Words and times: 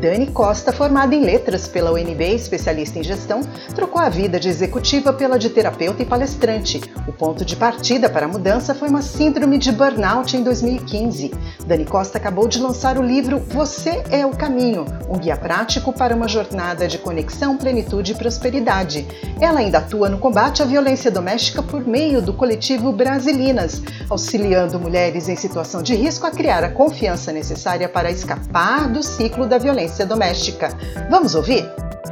Dani 0.00 0.28
Costa, 0.28 0.72
formada 0.72 1.12
em 1.12 1.24
letras 1.24 1.66
pela 1.66 1.92
UNB, 1.92 2.22
especialista 2.32 3.00
em 3.00 3.02
gestão, 3.02 3.40
trocou 3.74 4.00
a 4.00 4.08
vida 4.08 4.38
de 4.38 4.48
executiva 4.48 5.12
pela 5.12 5.36
de 5.36 5.50
terapeuta 5.50 6.00
e 6.00 6.06
palestrante. 6.06 6.80
O 7.08 7.12
ponto 7.12 7.44
de 7.44 7.56
partida 7.56 8.08
para 8.08 8.26
a 8.26 8.28
mudança 8.28 8.76
foi 8.76 8.88
uma 8.88 9.02
síndrome 9.02 9.58
de 9.58 9.72
burnout 9.72 10.36
em 10.36 10.44
2015. 10.44 11.34
Dani 11.66 11.84
Costa 11.84 12.16
acabou 12.16 12.46
de 12.46 12.60
lançar 12.60 12.96
o 12.96 13.02
livro 13.02 13.40
Você 13.48 14.04
é 14.08 14.24
o 14.24 14.30
Caminho, 14.30 14.86
um 15.08 15.18
guia 15.18 15.36
prático 15.36 15.92
para 15.92 16.14
uma 16.14 16.28
jornada 16.28 16.86
de 16.86 16.98
conexão, 16.98 17.56
plenitude 17.56 18.12
e 18.12 18.14
prosperidade. 18.14 19.04
Ela 19.40 19.58
ainda 19.58 19.78
atua 19.78 20.08
no 20.08 20.18
combate 20.18 20.62
à 20.62 20.64
violência 20.64 21.10
doméstica 21.10 21.60
por 21.60 21.84
meio 21.84 22.22
do 22.22 22.32
coletivo 22.32 22.92
Brasilinas, 22.92 23.82
auxiliando 24.08 24.78
mulheres 24.78 25.28
em 25.28 25.34
situação 25.34 25.82
de 25.82 25.96
risco 25.96 26.24
a 26.24 26.30
criar 26.30 26.62
a 26.62 26.70
confiança 26.70 27.32
necessária 27.32 27.88
para 27.88 28.12
escapar 28.12 28.88
do 28.88 29.02
ciclo 29.02 29.44
da 29.44 29.58
violência 29.58 29.87
violência 29.88 30.06
doméstica. 30.06 30.68
Vamos 31.10 31.34
ouvir? 31.34 31.64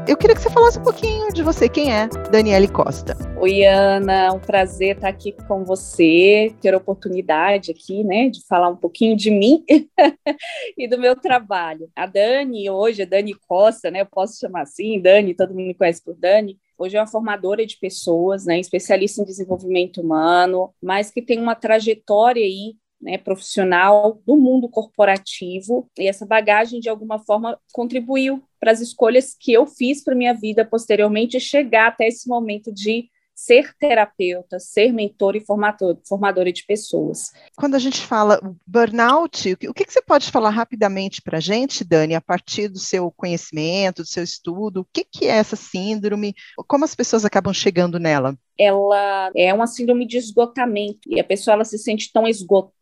Eu 0.08 0.16
queria 0.16 0.34
que 0.34 0.40
você 0.40 0.50
falasse 0.50 0.78
um 0.78 0.82
pouquinho 0.82 1.32
de 1.32 1.42
você. 1.42 1.68
Quem 1.68 1.92
é 1.92 2.08
Daniele 2.30 2.68
Costa? 2.68 3.16
Oi, 3.38 3.64
Ana. 3.64 4.32
Um 4.32 4.38
prazer 4.38 4.96
estar 4.96 5.08
aqui 5.08 5.32
com 5.46 5.64
você, 5.64 6.54
ter 6.60 6.72
a 6.74 6.78
oportunidade 6.78 7.70
aqui, 7.70 8.02
né, 8.02 8.28
de 8.28 8.44
falar 8.46 8.68
um 8.68 8.76
pouquinho 8.76 9.16
de 9.16 9.30
mim 9.30 9.64
e 10.78 10.88
do 10.88 10.98
meu 10.98 11.16
trabalho. 11.16 11.90
A 11.95 12.06
Dani, 12.06 12.70
hoje, 12.70 13.02
a 13.02 13.06
Dani 13.06 13.34
Costa, 13.46 13.90
né, 13.90 14.01
eu 14.02 14.06
posso 14.06 14.38
chamar 14.38 14.62
assim, 14.62 15.01
Dani, 15.01 15.34
todo 15.34 15.51
mundo 15.51 15.66
me 15.66 15.74
conhece 15.74 16.02
por 16.02 16.14
Dani. 16.14 16.58
Hoje 16.79 16.96
é 16.96 17.01
uma 17.01 17.06
formadora 17.06 17.66
de 17.66 17.76
pessoas, 17.79 18.46
né, 18.46 18.58
especialista 18.58 19.20
em 19.20 19.24
desenvolvimento 19.24 20.01
humano, 20.01 20.73
mas 20.82 21.10
que 21.10 21.20
tem 21.20 21.38
uma 21.38 21.54
trajetória 21.54 22.42
aí 22.42 22.74
né, 23.00 23.18
profissional 23.18 24.20
do 24.26 24.36
mundo 24.36 24.68
corporativo 24.68 25.88
e 25.98 26.08
essa 26.08 26.26
bagagem 26.26 26.80
de 26.80 26.88
alguma 26.88 27.18
forma 27.18 27.58
contribuiu 27.72 28.42
para 28.58 28.72
as 28.72 28.80
escolhas 28.80 29.36
que 29.38 29.52
eu 29.52 29.66
fiz 29.66 30.02
para 30.02 30.14
minha 30.14 30.34
vida 30.34 30.64
posteriormente 30.64 31.38
chegar 31.38 31.88
até 31.88 32.08
esse 32.08 32.28
momento 32.28 32.72
de 32.72 33.08
ser 33.36 33.74
terapeuta, 33.78 34.58
ser 34.58 34.94
mentor 34.94 35.36
e 35.36 35.44
formador, 35.44 35.98
formadora 36.08 36.50
de 36.50 36.64
pessoas. 36.64 37.32
Quando 37.54 37.74
a 37.74 37.78
gente 37.78 38.00
fala 38.00 38.40
burnout, 38.66 39.52
o 39.52 39.56
que, 39.58 39.68
o 39.68 39.74
que 39.74 39.84
você 39.86 40.00
pode 40.00 40.30
falar 40.30 40.48
rapidamente 40.48 41.20
para 41.20 41.36
a 41.36 41.40
gente, 41.40 41.84
Dani, 41.84 42.14
a 42.14 42.20
partir 42.20 42.68
do 42.68 42.78
seu 42.78 43.10
conhecimento, 43.10 44.02
do 44.02 44.08
seu 44.08 44.24
estudo? 44.24 44.80
O 44.80 44.86
que, 44.90 45.04
que 45.04 45.26
é 45.26 45.36
essa 45.36 45.54
síndrome? 45.54 46.34
Como 46.66 46.86
as 46.86 46.94
pessoas 46.94 47.26
acabam 47.26 47.52
chegando 47.52 47.98
nela? 47.98 48.34
Ela 48.58 49.30
é 49.36 49.52
uma 49.52 49.66
síndrome 49.66 50.06
de 50.06 50.16
esgotamento 50.16 51.00
e 51.06 51.20
a 51.20 51.24
pessoa 51.24 51.52
ela 51.52 51.64
se 51.64 51.76
sente 51.76 52.10
tão 52.10 52.26
esgotada 52.26 52.74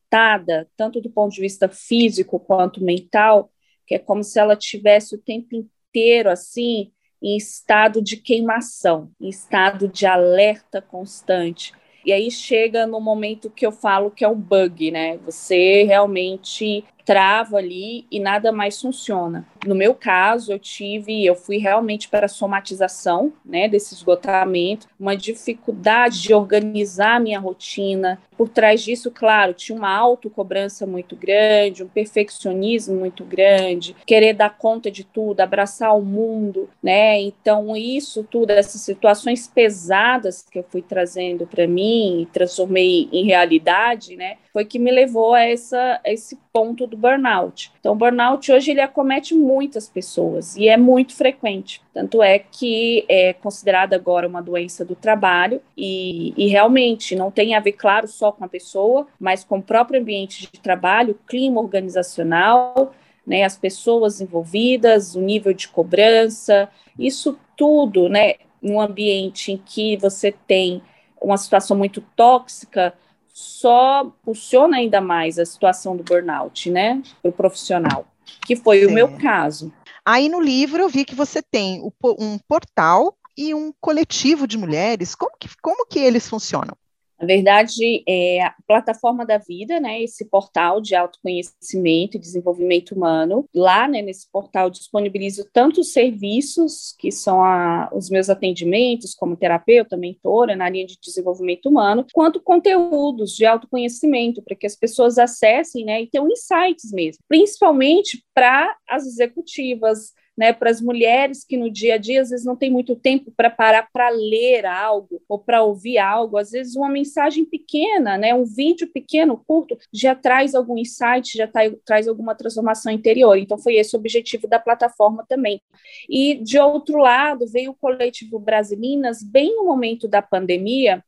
tanto 0.77 1.01
do 1.01 1.11
ponto 1.11 1.33
de 1.35 1.41
vista 1.41 1.69
físico 1.69 2.39
quanto 2.39 2.83
mental, 2.83 3.51
que 3.87 3.95
é 3.95 3.99
como 3.99 4.23
se 4.23 4.39
ela 4.39 4.57
tivesse 4.57 5.15
o 5.15 5.19
tempo 5.19 5.55
inteiro 5.55 6.31
assim 6.31 6.93
em 7.23 7.37
estado 7.37 8.03
de 8.03 8.19
queimação, 8.19 9.11
em 9.21 9.29
estado 9.29 9.89
de 9.89 10.07
alerta 10.07 10.83
constante. 10.83 11.73
E 12.05 12.13
aí 12.13 12.31
chega 12.31 12.87
no 12.87 13.01
momento 13.01 13.51
que 13.51 13.65
eu 13.65 13.73
falo 13.73 14.11
que 14.11 14.25
é 14.25 14.29
o 14.29 14.35
bug, 14.35 14.91
né? 14.91 15.17
Você 15.19 15.85
realmente 15.85 16.85
trava 17.05 17.59
ali 17.59 18.07
e 18.11 18.19
nada 18.19 18.51
mais 18.51 18.81
funciona. 18.81 19.47
No 19.67 19.75
meu 19.75 19.95
caso, 19.95 20.53
eu 20.53 20.59
tive, 20.59 21.25
eu 21.25 21.35
fui 21.35 21.59
realmente 21.59 22.09
para 22.09 22.27
a 22.27 22.29
somatização, 22.29 23.33
né, 23.45 23.69
desse 23.69 23.95
esgotamento, 23.95 24.87
uma 24.99 25.17
dificuldade 25.17 26.21
de 26.23 26.35
organizar 26.35 27.17
a 27.17 27.21
minha 27.21 27.39
rotina. 27.39 28.21
Por 28.37 28.49
trás 28.49 28.83
disso, 28.83 29.11
claro, 29.11 29.55
tinha 29.55 29.77
uma 29.77 29.95
autocobrança 29.95 30.87
muito 30.87 31.15
grande, 31.15 31.85
um 31.85 31.89
perfeccionismo 31.89 32.97
muito 32.97 33.25
grande, 33.25 33.95
querer 34.07 34.35
dar 34.35 34.57
conta 34.57 34.91
de 34.91 35.05
tudo, 35.05 35.41
abraçar 35.41 35.97
o 35.97 36.03
mundo, 36.03 36.69
né? 36.83 37.21
Então, 37.21 37.77
isso 37.77 38.25
tudo, 38.25 38.51
essas 38.51 38.81
situações 38.81 39.47
pesadas 39.47 40.45
que 40.51 40.59
eu 40.59 40.65
fui 40.69 40.83
trazendo 40.83 41.47
para 41.47 41.67
mim 41.67 42.27
transformei 42.33 43.09
em 43.13 43.25
realidade, 43.25 44.17
né, 44.17 44.37
foi 44.53 44.65
que 44.65 44.79
me 44.79 44.91
levou 44.91 45.35
a, 45.35 45.43
essa, 45.43 46.01
esse 46.05 46.39
ponto 46.53 46.87
do 46.95 47.01
burnout. 47.01 47.73
Então, 47.79 47.93
o 47.93 47.97
burnout 47.97 48.51
hoje 48.51 48.71
ele 48.71 48.81
acomete 48.81 49.35
muitas 49.35 49.89
pessoas 49.89 50.57
e 50.57 50.69
é 50.69 50.77
muito 50.77 51.15
frequente. 51.15 51.83
Tanto 51.93 52.23
é 52.23 52.39
que 52.39 53.05
é 53.09 53.33
considerada 53.33 53.97
agora 53.97 54.29
uma 54.29 54.41
doença 54.41 54.85
do 54.85 54.95
trabalho 54.95 55.61
e, 55.77 56.33
e 56.37 56.47
realmente 56.49 57.17
não 57.17 57.31
tem 57.31 57.55
a 57.55 57.61
ver, 57.61 57.73
claro, 57.73 58.07
só 58.07 58.33
com 58.33 58.45
a 58.45 58.49
pessoa, 58.49 59.07
mas 59.19 59.45
com 59.45 59.59
o 59.59 59.63
próprio 59.63 60.01
ambiente 60.01 60.49
de 60.51 60.61
trabalho, 60.61 61.19
clima 61.27 61.61
organizacional, 61.61 62.95
né, 63.27 63.43
as 63.43 63.57
pessoas 63.57 64.21
envolvidas, 64.21 65.15
o 65.15 65.21
nível 65.21 65.53
de 65.53 65.69
cobrança, 65.69 66.69
isso 66.99 67.39
tudo, 67.57 68.09
né, 68.09 68.35
num 68.61 68.81
ambiente 68.81 69.53
em 69.53 69.57
que 69.57 69.97
você 69.97 70.33
tem 70.47 70.83
uma 71.21 71.39
situação 71.39 71.77
muito 71.77 72.03
tóxica, 72.15 72.95
só 73.35 74.13
funciona 74.25 74.77
ainda 74.77 75.01
mais 75.01 75.41
a 75.41 75.45
situação 75.45 75.97
do 75.97 76.05
burnout, 76.05 76.71
né, 76.71 77.03
para 77.21 77.29
o 77.29 77.33
profissional, 77.33 78.07
que 78.47 78.55
foi 78.55 78.79
certo. 78.79 78.91
o 78.93 78.95
meu 78.95 79.19
caso. 79.19 79.73
Aí 80.07 80.29
no 80.29 80.41
livro 80.41 80.81
eu 80.81 80.89
vi 80.89 81.05
que 81.05 81.17
você 81.17 81.43
tem 81.43 81.83
um 82.05 82.39
portal 82.47 83.17
e 83.37 83.53
um 83.53 83.73
coletivo 83.81 84.47
de 84.47 84.57
mulheres. 84.57 85.17
Como 85.17 85.33
que, 85.37 85.49
como 85.61 85.85
que 85.87 85.99
eles 85.99 86.29
funcionam? 86.29 86.77
Na 87.19 87.27
verdade, 87.27 88.03
é 88.09 88.43
a 88.43 88.55
plataforma 88.67 89.25
da 89.25 89.39
vida, 89.39 89.79
né, 89.79 90.03
esse 90.03 90.25
portal 90.25 90.81
de 90.81 90.95
autoconhecimento 90.95 92.17
e 92.17 92.21
desenvolvimento 92.21 92.93
humano. 92.95 93.49
Lá, 93.55 93.87
né, 93.87 94.03
nesse 94.03 94.31
portal, 94.31 94.69
disponibilizo 94.69 95.49
tantos 95.53 95.93
serviços, 95.93 96.95
que 96.99 97.13
são 97.13 97.43
a, 97.43 97.89
os 97.93 98.11
meus 98.11 98.29
atendimentos 98.29 99.15
como 99.15 99.37
terapeuta, 99.37 99.97
mentora 99.97 100.57
na 100.57 100.69
linha 100.69 100.87
de 100.87 100.99
desenvolvimento 101.01 101.69
humano, 101.69 102.07
quanto 102.13 102.41
conteúdos 102.41 103.35
de 103.35 103.47
autoconhecimento, 103.47 104.43
para 104.43 104.57
que 104.57 104.67
as 104.67 104.77
pessoas 104.77 105.19
acessem 105.19 105.85
né, 105.85 106.03
e 106.03 106.07
tenham 106.07 106.29
insights 106.29 106.93
mesmo, 106.93 107.23
principalmente 107.29 108.25
para 108.35 108.77
as 108.89 109.07
executivas, 109.07 110.13
né, 110.37 110.53
para 110.53 110.71
as 110.71 110.81
mulheres 110.81 111.45
que 111.45 111.57
no 111.57 111.71
dia 111.71 111.95
a 111.95 111.99
dia 111.99 112.21
às 112.21 112.31
vezes 112.31 112.45
não 112.45 112.57
tem 112.57 112.71
muito 112.71 112.97
tempo 112.97 113.33
para 113.37 113.49
parar 113.49 113.89
para 113.93 114.09
ler 114.09 114.67
algo 114.67 115.23
ou 115.29 115.39
para 115.39 115.63
ouvir 115.63 115.99
algo, 115.99 116.37
às 116.37 116.51
vezes 116.51 116.75
uma 116.75 116.89
mensagem 116.89 117.45
pequena, 117.45 118.19
né, 118.19 118.35
um 118.35 118.45
vídeo 118.45 118.89
pequeno, 118.93 119.43
curto, 119.47 119.79
já 119.93 120.15
traz 120.15 120.55
algum 120.55 120.77
insight, 120.77 121.37
já 121.37 121.47
tá, 121.47 121.61
traz 121.85 122.09
alguma 122.09 122.35
transformação 122.35 122.93
interior. 122.93 123.37
Então 123.37 123.59
foi 123.59 123.77
esse 123.77 123.95
o 123.97 123.99
objetivo 123.99 124.49
da 124.49 124.59
plataforma 124.59 125.25
também. 125.29 125.61
E 126.09 126.35
de 126.35 126.59
outro 126.59 126.99
lado, 126.99 127.47
veio 127.47 127.71
o 127.71 127.75
coletivo 127.75 128.39
Brasilinas 128.39 129.23
bem 129.23 129.55
no 129.57 129.65
momento 129.65 130.09
da 130.09 130.21
pandemia, 130.21 131.03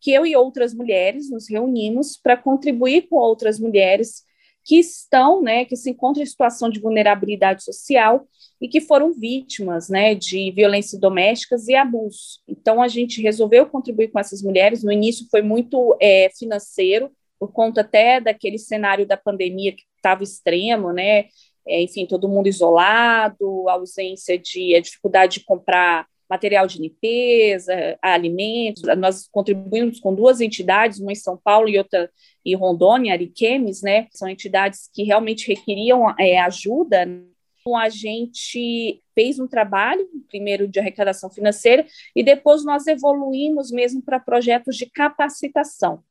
que 0.00 0.10
eu 0.10 0.26
e 0.26 0.34
outras 0.34 0.74
mulheres 0.74 1.30
nos 1.30 1.48
reunimos 1.48 2.16
para 2.20 2.36
contribuir 2.36 3.02
com 3.02 3.16
outras 3.16 3.60
mulheres 3.60 4.24
que 4.64 4.78
estão, 4.78 5.42
né, 5.42 5.64
que 5.64 5.76
se 5.76 5.90
encontram 5.90 6.22
em 6.22 6.26
situação 6.26 6.70
de 6.70 6.80
vulnerabilidade 6.80 7.64
social 7.64 8.26
e 8.60 8.68
que 8.68 8.80
foram 8.80 9.12
vítimas, 9.12 9.88
né, 9.88 10.14
de 10.14 10.52
violências 10.52 11.00
domésticas 11.00 11.66
e 11.68 11.74
abuso. 11.74 12.40
Então 12.46 12.80
a 12.80 12.88
gente 12.88 13.20
resolveu 13.20 13.66
contribuir 13.66 14.08
com 14.08 14.18
essas 14.18 14.42
mulheres. 14.42 14.84
No 14.84 14.92
início 14.92 15.26
foi 15.30 15.42
muito 15.42 15.96
é, 16.00 16.30
financeiro, 16.38 17.10
por 17.38 17.52
conta 17.52 17.80
até 17.80 18.20
daquele 18.20 18.56
cenário 18.56 19.04
da 19.04 19.16
pandemia 19.16 19.72
que 19.72 19.82
estava 19.96 20.22
extremo, 20.22 20.92
né? 20.92 21.26
É, 21.66 21.82
enfim, 21.82 22.06
todo 22.06 22.28
mundo 22.28 22.48
isolado, 22.48 23.68
ausência 23.68 24.38
de 24.38 24.76
a 24.76 24.80
dificuldade 24.80 25.40
de 25.40 25.44
comprar 25.44 26.06
material 26.32 26.66
de 26.66 26.80
limpeza, 26.80 27.98
alimentos. 28.00 28.82
Nós 28.96 29.28
contribuímos 29.28 30.00
com 30.00 30.14
duas 30.14 30.40
entidades, 30.40 30.98
uma 30.98 31.12
em 31.12 31.16
São 31.16 31.36
Paulo 31.36 31.68
e 31.68 31.76
outra 31.76 32.10
em 32.44 32.54
Rondônia, 32.54 33.12
Ariquemes, 33.12 33.82
né? 33.82 34.08
São 34.10 34.26
entidades 34.26 34.88
que 34.94 35.02
realmente 35.02 35.46
requeriam 35.46 36.08
é, 36.18 36.40
ajuda. 36.40 37.04
Então, 37.60 37.76
a 37.76 37.90
gente 37.90 39.02
fez 39.14 39.38
um 39.38 39.46
trabalho, 39.46 40.08
primeiro 40.26 40.66
de 40.66 40.80
arrecadação 40.80 41.28
financeira, 41.28 41.84
e 42.16 42.24
depois 42.24 42.64
nós 42.64 42.86
evoluímos 42.86 43.70
mesmo 43.70 44.02
para 44.02 44.18
projetos 44.18 44.74
de 44.76 44.86
capacitação, 44.86 46.02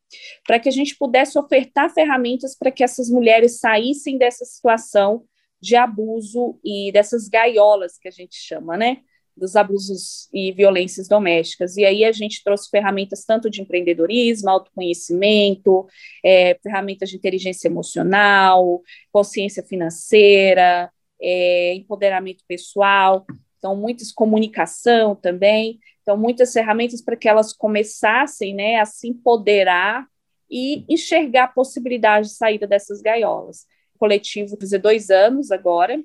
para 0.46 0.60
que 0.60 0.70
a 0.70 0.72
gente 0.72 0.96
pudesse 0.96 1.38
ofertar 1.38 1.92
ferramentas 1.92 2.56
para 2.56 2.72
que 2.72 2.84
essas 2.84 3.10
mulheres 3.10 3.60
saíssem 3.60 4.20
dessa 4.20 4.46
situação 4.46 5.24
de 5.60 5.76
abuso 5.76 6.60
e 6.64 6.92
dessas 6.92 7.28
gaiolas 7.28 7.98
que 7.98 8.08
a 8.08 8.12
gente 8.12 8.36
chama, 8.36 8.78
né? 8.78 9.02
Dos 9.36 9.56
abusos 9.56 10.28
e 10.34 10.52
violências 10.52 11.08
domésticas. 11.08 11.78
E 11.78 11.86
aí 11.86 12.04
a 12.04 12.12
gente 12.12 12.44
trouxe 12.44 12.70
ferramentas 12.70 13.24
tanto 13.26 13.50
de 13.50 13.62
empreendedorismo, 13.62 14.50
autoconhecimento, 14.50 15.88
é, 16.24 16.58
ferramentas 16.62 17.10
de 17.10 17.18
inteligência 17.18 17.68
emocional, 17.68 18.82
consciência 19.12 19.64
financeira, 19.64 20.92
é, 21.22 21.74
empoderamento 21.76 22.44
pessoal, 22.48 23.26
então 23.58 23.76
muitas 23.76 24.12
comunicação 24.12 25.16
também, 25.16 25.80
então 26.02 26.18
muitas 26.18 26.52
ferramentas 26.52 27.02
para 27.02 27.16
que 27.16 27.30
elas 27.30 27.54
começassem, 27.54 28.56
né, 28.56 28.78
a 28.78 28.86
se 28.86 29.08
empoderar 29.08 30.08
e 30.50 30.84
enxergar 30.90 31.44
a 31.46 31.48
possibilidade 31.48 32.28
de 32.28 32.34
saída 32.34 32.68
dessas 32.68 33.02
gaiolas. 33.02 33.66
O 33.96 34.00
coletivo 34.00 34.58
fazer 34.60 34.80
dois 34.80 35.10
anos 35.10 35.52
agora 35.52 36.02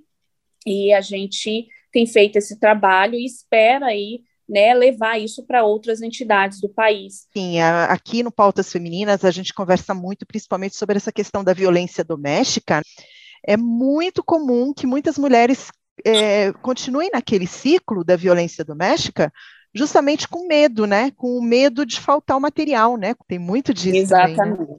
e 0.67 0.93
a 0.93 1.01
gente 1.01 1.67
tem 1.97 2.05
feito 2.05 2.37
esse 2.37 2.61
trabalho 2.61 3.15
e 3.15 3.25
espera 3.25 3.87
aí 3.87 4.21
né, 4.47 4.75
levar 4.75 5.19
isso 5.19 5.43
para 5.47 5.65
outras 5.65 6.03
entidades 6.03 6.61
do 6.61 6.69
país. 6.69 7.27
Sim, 7.35 7.59
aqui 7.89 8.23
no 8.23 8.31
Pautas 8.31 8.71
Femininas 8.71 9.25
a 9.25 9.31
gente 9.31 9.55
conversa 9.55 9.95
muito, 9.95 10.27
principalmente 10.27 10.77
sobre 10.77 10.99
essa 10.99 11.11
questão 11.11 11.43
da 11.43 11.55
violência 11.55 12.05
doméstica. 12.05 12.83
É 13.43 13.57
muito 13.57 14.23
comum 14.23 14.75
que 14.75 14.87
muitas 14.87 15.17
mulheres 15.17 15.71
é, 16.05 16.53
continuem 16.61 17.09
naquele 17.11 17.47
ciclo 17.47 18.05
da 18.05 18.15
violência 18.15 18.63
doméstica, 18.63 19.33
justamente 19.75 20.29
com 20.29 20.47
medo, 20.47 20.87
né? 20.87 21.11
Com 21.13 21.39
o 21.39 21.43
medo 21.43 21.87
de 21.87 21.99
faltar 21.99 22.37
o 22.37 22.41
material, 22.41 22.99
né? 22.99 23.15
Tem 23.27 23.39
muito 23.39 23.73
disso. 23.73 23.97
Exatamente. 23.97 24.37
Também, 24.37 24.67
né? 24.67 24.77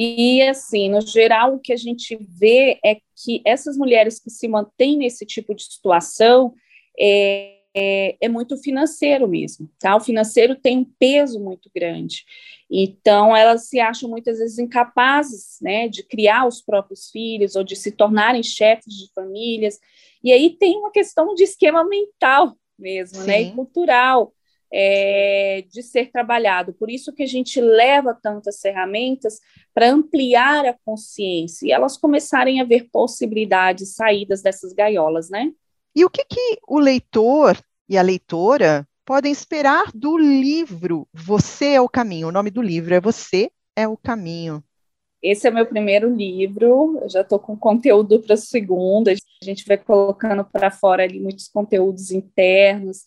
E, 0.00 0.40
assim, 0.42 0.88
no 0.88 1.00
geral, 1.00 1.56
o 1.56 1.58
que 1.58 1.72
a 1.72 1.76
gente 1.76 2.16
vê 2.38 2.78
é 2.84 2.98
que 3.16 3.42
essas 3.44 3.76
mulheres 3.76 4.20
que 4.20 4.30
se 4.30 4.46
mantêm 4.46 4.96
nesse 4.96 5.26
tipo 5.26 5.52
de 5.52 5.64
situação 5.64 6.54
é, 6.96 7.56
é, 7.74 8.16
é, 8.20 8.28
muito 8.28 8.56
financeiro 8.56 9.26
mesmo, 9.26 9.68
tá? 9.76 9.96
O 9.96 10.00
financeiro 10.00 10.54
tem 10.54 10.78
um 10.78 10.84
peso 10.84 11.40
muito 11.40 11.68
grande. 11.74 12.24
Então, 12.70 13.36
elas 13.36 13.68
se 13.68 13.80
acham 13.80 14.08
muitas 14.08 14.38
vezes 14.38 14.60
incapazes, 14.60 15.58
né, 15.60 15.88
de 15.88 16.04
criar 16.04 16.46
os 16.46 16.62
próprios 16.62 17.10
filhos 17.10 17.56
ou 17.56 17.64
de 17.64 17.74
se 17.74 17.90
tornarem 17.90 18.42
chefes 18.44 18.94
de 18.94 19.12
famílias. 19.12 19.80
E 20.22 20.30
aí 20.30 20.50
tem 20.50 20.76
uma 20.76 20.92
questão 20.92 21.34
de 21.34 21.42
esquema 21.42 21.82
mental 21.84 22.56
mesmo, 22.78 23.18
Sim. 23.18 23.26
né, 23.26 23.42
e 23.42 23.50
cultural 23.52 24.32
é, 24.72 25.64
de 25.70 25.82
ser 25.82 26.10
trabalhado. 26.10 26.72
Por 26.72 26.90
isso 26.90 27.12
que 27.12 27.22
a 27.22 27.26
gente 27.26 27.60
leva 27.60 28.14
tantas 28.14 28.60
ferramentas 28.60 29.40
para 29.74 29.90
ampliar 29.90 30.66
a 30.66 30.76
consciência 30.84 31.66
e 31.66 31.72
elas 31.72 31.96
começarem 31.96 32.60
a 32.60 32.64
ver 32.64 32.88
possibilidades, 32.90 33.94
saídas 33.94 34.42
dessas 34.42 34.72
gaiolas, 34.72 35.30
né? 35.30 35.50
E 35.94 36.04
o 36.04 36.10
que, 36.10 36.24
que 36.24 36.58
o 36.66 36.78
leitor 36.78 37.58
e 37.88 37.96
a 37.96 38.02
leitora 38.02 38.86
podem 39.04 39.32
esperar 39.32 39.90
do 39.94 40.18
livro 40.18 41.08
Você 41.12 41.70
é 41.72 41.80
o 41.80 41.88
Caminho? 41.88 42.28
O 42.28 42.32
nome 42.32 42.50
do 42.50 42.60
livro 42.60 42.94
é 42.94 43.00
Você 43.00 43.50
é 43.74 43.88
o 43.88 43.96
Caminho. 43.96 44.62
Esse 45.20 45.48
é 45.48 45.50
meu 45.50 45.66
primeiro 45.66 46.14
livro, 46.14 46.98
eu 47.02 47.08
já 47.08 47.22
estou 47.22 47.40
com 47.40 47.56
conteúdo 47.56 48.20
para 48.20 48.34
a 48.34 48.36
segunda, 48.36 49.10
a 49.10 49.44
gente 49.44 49.66
vai 49.66 49.76
colocando 49.76 50.44
para 50.44 50.70
fora 50.70 51.02
ali 51.02 51.18
muitos 51.18 51.48
conteúdos 51.48 52.12
internos, 52.12 52.98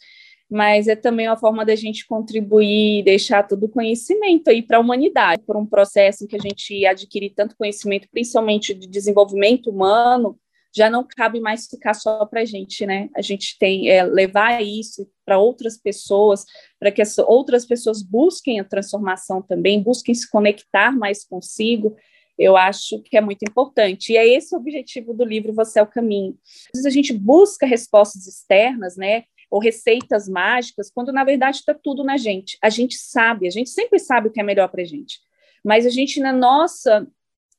mas 0.51 0.89
é 0.89 0.97
também 0.97 1.29
uma 1.29 1.37
forma 1.37 1.65
da 1.65 1.77
gente 1.77 2.05
contribuir, 2.05 3.03
deixar 3.03 3.47
todo 3.47 3.63
o 3.63 3.69
conhecimento 3.69 4.49
aí 4.49 4.61
para 4.61 4.75
a 4.75 4.81
humanidade, 4.81 5.43
por 5.47 5.55
um 5.55 5.65
processo 5.65 6.25
em 6.25 6.27
que 6.27 6.35
a 6.35 6.39
gente 6.39 6.85
adquire 6.85 7.29
tanto 7.29 7.55
conhecimento, 7.55 8.09
principalmente 8.11 8.73
de 8.73 8.85
desenvolvimento 8.85 9.69
humano, 9.69 10.37
já 10.75 10.89
não 10.89 11.07
cabe 11.07 11.39
mais 11.39 11.67
ficar 11.67 11.93
só 11.93 12.25
para 12.25 12.41
a 12.41 12.45
gente, 12.45 12.85
né? 12.85 13.09
A 13.15 13.21
gente 13.21 13.57
tem 13.57 13.89
é, 13.89 14.03
levar 14.03 14.61
isso 14.61 15.07
para 15.25 15.39
outras 15.39 15.77
pessoas, 15.77 16.43
para 16.77 16.91
que 16.91 17.01
as 17.01 17.17
outras 17.17 17.65
pessoas 17.65 18.03
busquem 18.03 18.59
a 18.59 18.65
transformação 18.65 19.41
também, 19.41 19.81
busquem 19.81 20.13
se 20.13 20.29
conectar 20.29 20.91
mais 20.91 21.23
consigo. 21.23 21.95
Eu 22.37 22.57
acho 22.57 23.01
que 23.03 23.15
é 23.15 23.21
muito 23.21 23.43
importante. 23.43 24.11
E 24.13 24.17
é 24.17 24.27
esse 24.27 24.53
o 24.53 24.59
objetivo 24.59 25.13
do 25.13 25.23
livro 25.23 25.53
Você 25.53 25.79
é 25.79 25.83
o 25.83 25.87
Caminho. 25.87 26.37
Às 26.73 26.81
vezes 26.81 26.85
a 26.85 26.89
gente 26.89 27.13
busca 27.13 27.65
respostas 27.65 28.27
externas, 28.27 28.97
né? 28.97 29.23
Ou 29.51 29.59
receitas 29.59 30.29
mágicas, 30.29 30.89
quando 30.89 31.11
na 31.11 31.25
verdade 31.25 31.57
está 31.57 31.73
tudo 31.73 32.05
na 32.05 32.15
gente. 32.15 32.57
A 32.63 32.69
gente 32.69 32.95
sabe, 32.95 33.45
a 33.45 33.51
gente 33.51 33.69
sempre 33.69 33.99
sabe 33.99 34.29
o 34.29 34.31
que 34.31 34.39
é 34.39 34.43
melhor 34.43 34.69
para 34.69 34.81
a 34.81 34.85
gente. 34.85 35.19
Mas 35.63 35.85
a 35.85 35.89
gente, 35.89 36.21
na 36.21 36.31
nossa 36.31 37.05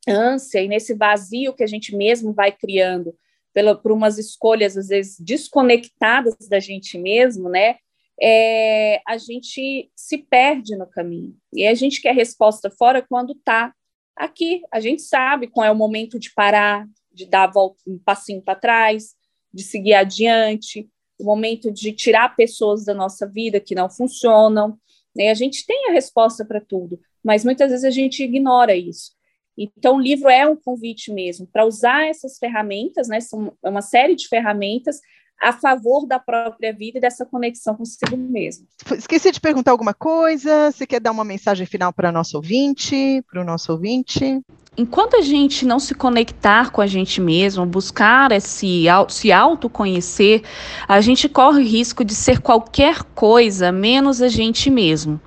ânsia 0.08 0.62
e 0.62 0.68
nesse 0.68 0.94
vazio 0.94 1.52
que 1.52 1.62
a 1.62 1.66
gente 1.66 1.94
mesmo 1.94 2.32
vai 2.32 2.50
criando 2.50 3.14
pela, 3.52 3.76
por 3.76 3.92
umas 3.92 4.16
escolhas, 4.18 4.76
às 4.76 4.88
vezes, 4.88 5.20
desconectadas 5.20 6.34
da 6.48 6.58
gente 6.58 6.96
mesmo, 6.96 7.50
né? 7.50 7.76
É, 8.20 9.00
a 9.06 9.18
gente 9.18 9.90
se 9.94 10.18
perde 10.18 10.74
no 10.76 10.86
caminho. 10.86 11.36
E 11.52 11.66
a 11.66 11.74
gente 11.74 12.00
quer 12.00 12.14
resposta 12.14 12.70
fora 12.70 13.02
quando 13.06 13.34
está 13.34 13.74
aqui. 14.16 14.62
A 14.72 14.80
gente 14.80 15.02
sabe 15.02 15.46
qual 15.46 15.66
é 15.66 15.70
o 15.70 15.76
momento 15.76 16.18
de 16.18 16.32
parar, 16.32 16.88
de 17.12 17.26
dar 17.26 17.48
volta, 17.48 17.76
um 17.86 17.98
passinho 17.98 18.40
para 18.40 18.58
trás, 18.58 19.14
de 19.52 19.62
seguir 19.62 19.92
adiante 19.92 20.88
o 21.22 21.26
momento 21.26 21.70
de 21.70 21.92
tirar 21.92 22.36
pessoas 22.36 22.84
da 22.84 22.92
nossa 22.92 23.26
vida 23.26 23.60
que 23.60 23.74
não 23.74 23.88
funcionam. 23.88 24.76
Né? 25.14 25.30
A 25.30 25.34
gente 25.34 25.64
tem 25.64 25.88
a 25.88 25.92
resposta 25.92 26.44
para 26.44 26.60
tudo, 26.60 26.98
mas 27.24 27.44
muitas 27.44 27.70
vezes 27.70 27.84
a 27.84 27.90
gente 27.90 28.22
ignora 28.22 28.74
isso. 28.74 29.12
Então, 29.56 29.96
o 29.96 30.00
livro 30.00 30.28
é 30.28 30.46
um 30.46 30.56
convite 30.56 31.12
mesmo 31.12 31.46
para 31.46 31.66
usar 31.66 32.06
essas 32.06 32.38
ferramentas, 32.38 33.08
né? 33.08 33.20
São 33.20 33.52
uma 33.62 33.82
série 33.82 34.14
de 34.14 34.26
ferramentas 34.26 34.98
a 35.40 35.52
favor 35.52 36.06
da 36.06 36.18
própria 36.18 36.72
vida 36.72 36.98
e 36.98 37.00
dessa 37.00 37.26
conexão 37.26 37.76
consigo 37.76 38.16
mesmo. 38.16 38.66
Esqueci 38.96 39.30
de 39.30 39.40
perguntar 39.40 39.72
alguma 39.72 39.92
coisa. 39.92 40.70
Você 40.70 40.86
quer 40.86 41.00
dar 41.00 41.10
uma 41.10 41.24
mensagem 41.24 41.66
final 41.66 41.92
para 41.92 42.12
nosso 42.12 42.36
ouvinte, 42.36 43.22
para 43.30 43.42
o 43.42 43.44
nosso 43.44 43.72
ouvinte? 43.72 44.40
Enquanto 44.76 45.16
a 45.16 45.20
gente 45.20 45.66
não 45.66 45.78
se 45.78 45.94
conectar 45.94 46.70
com 46.70 46.80
a 46.80 46.86
gente 46.86 47.20
mesmo, 47.20 47.66
buscar 47.66 48.32
esse, 48.32 48.84
se 49.08 49.32
autoconhecer, 49.32 50.42
a 50.88 51.00
gente 51.00 51.28
corre 51.28 51.60
o 51.60 51.66
risco 51.66 52.04
de 52.04 52.14
ser 52.14 52.40
qualquer 52.40 53.02
coisa 53.14 53.70
menos 53.70 54.22
a 54.22 54.28
gente 54.28 54.70
mesmo. 54.70 55.20